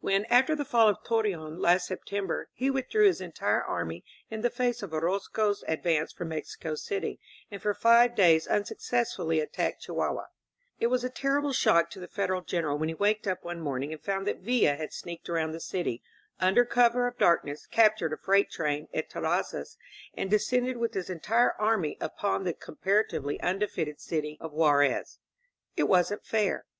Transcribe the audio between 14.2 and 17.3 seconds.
that Villa had sneaked around the city under cover of